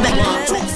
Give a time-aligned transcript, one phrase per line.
[0.00, 0.73] club.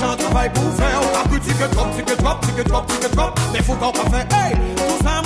[0.00, 1.00] méchant travail pour faire.
[1.00, 3.30] On a plus que trop, que trop, que trop, que trop.
[3.52, 5.22] Mais faut qu'on pas faire, hey, tout ça,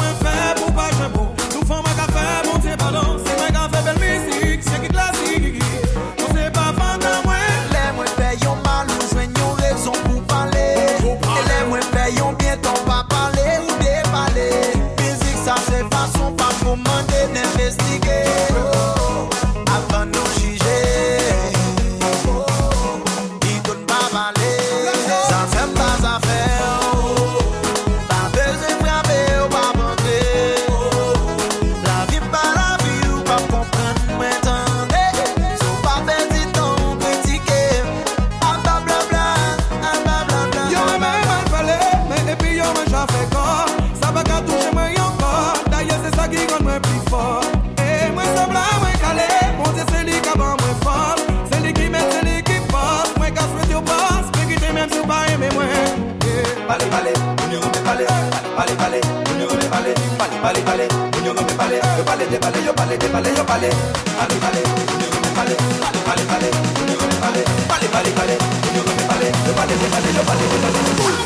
[60.19, 60.89] Pale, pale, pale,
[61.25, 64.35] yo no me pale, yo pale, te pale, yo pale, te pale, yo pale, pale,
[64.41, 64.63] pale,
[65.01, 66.51] yo no me pale, pale, pale, pale,
[66.89, 68.39] yo no me pale, pale, pale, pale,
[68.75, 71.24] yo no me pale, yo pale, te pale, yo pale, te pale, yo pale.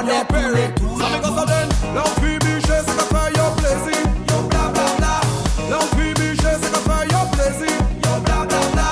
[0.00, 3.24] Kone pou le tou Sa me kon sa den Lan pi biche se ka fè
[3.34, 3.98] yo plezi
[4.30, 5.16] Yo bla bla bla.
[5.68, 7.74] Lan pi biche se ka fè yo plezi
[8.06, 8.88] Yo bla bla bla.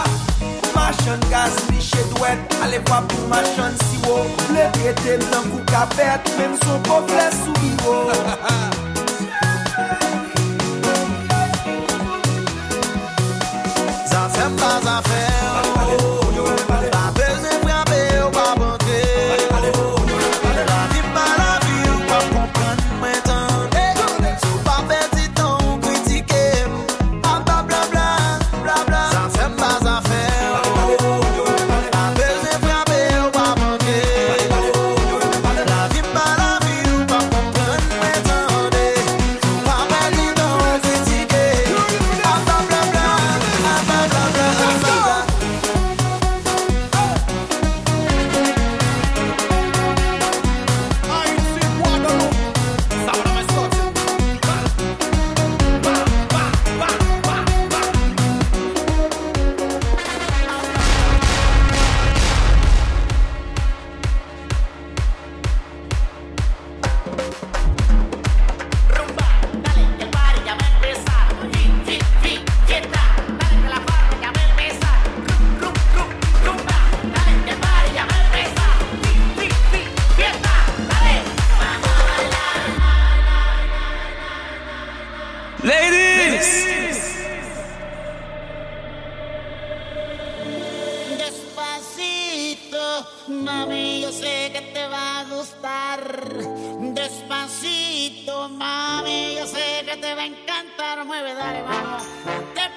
[0.74, 4.20] Machan gaz biche dwet Ale vwa pou machan siwo.
[4.52, 8.56] Le pete mnan kou kapet Men sou pou fle sou biwo Ha ha ha
[14.12, 15.47] Zafem pa zafem
[93.28, 96.00] Mami, yo sé que te va a gustar.
[96.94, 101.04] Despacito, mami, yo sé que te va a encantar.
[101.04, 102.04] Mueve, dale, vamos.
[102.54, 102.70] Te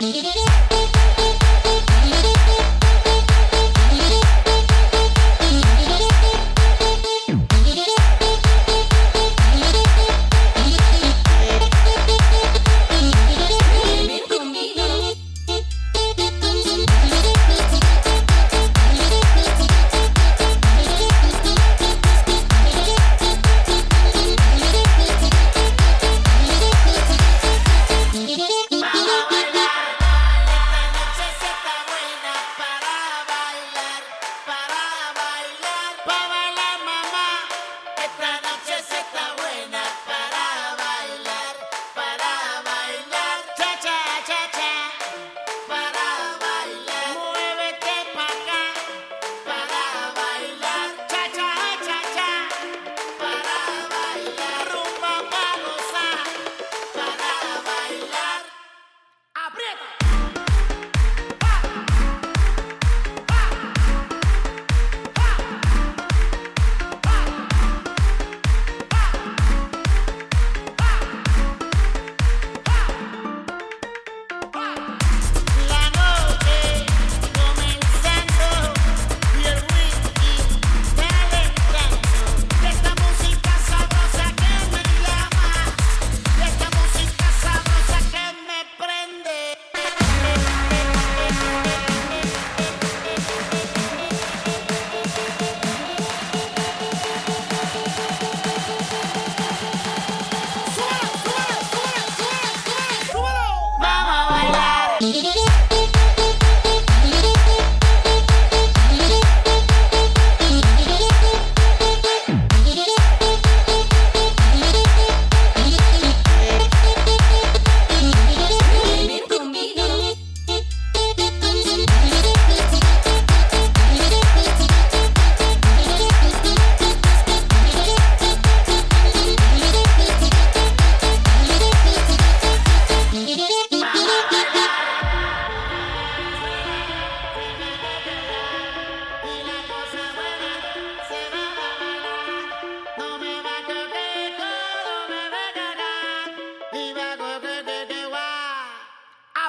[0.00, 0.35] Yes.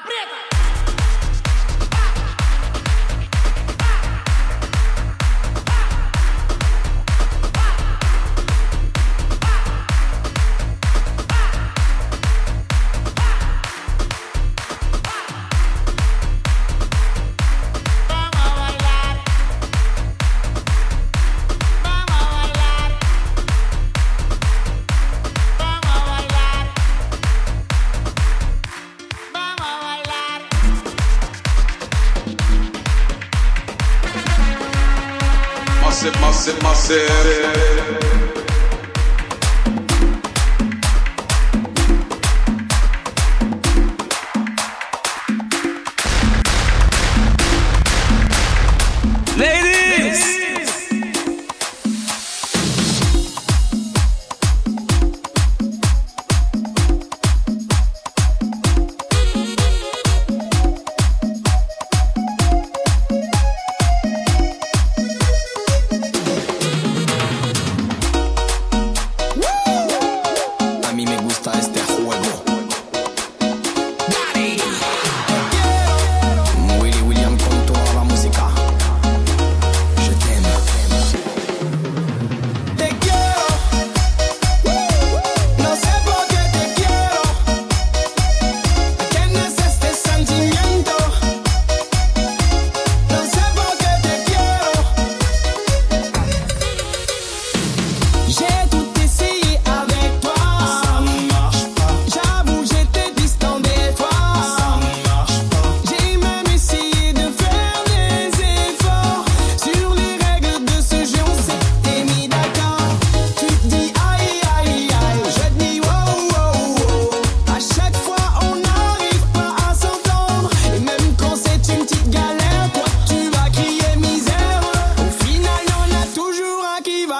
[0.01, 0.56] preta!
[36.77, 37.96] said it.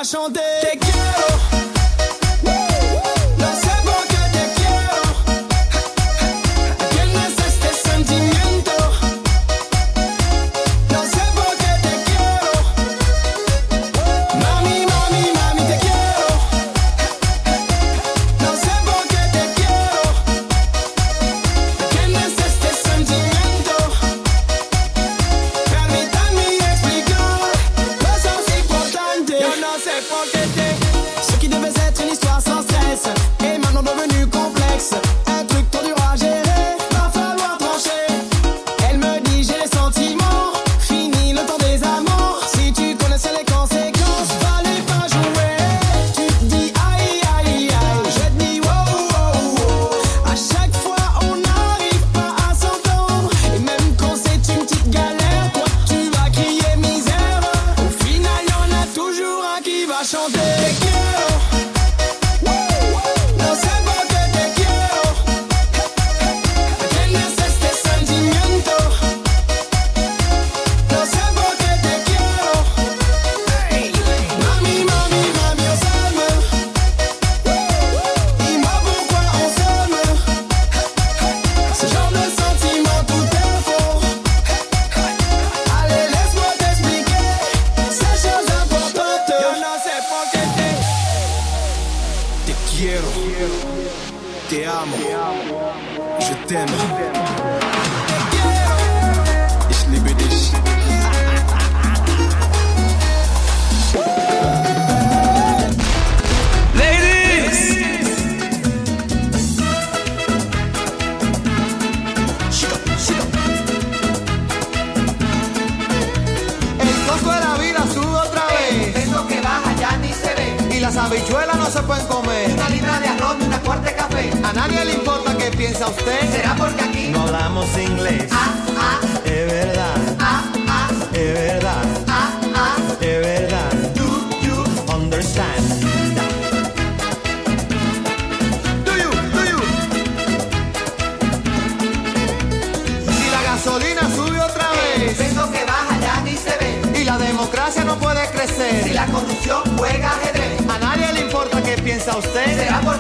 [0.08, 0.42] chanter.
[0.62, 1.67] Te quiero.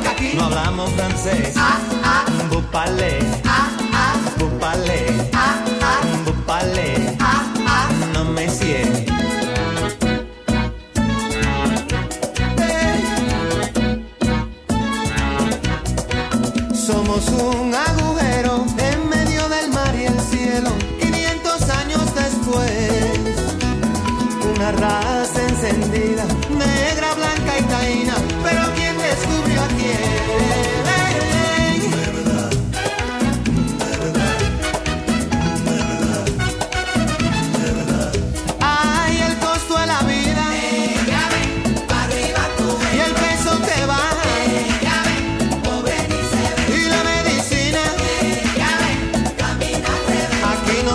[0.06, 1.54] aquí no hablamos francés.
[1.56, 9.14] Ah, ah, bupale, ah, ah, bupale, ah, ah, bupale, ah, ah, no me sientes.
[12.58, 13.02] Hey.
[16.74, 17.74] Somos un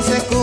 [0.02, 0.41] se.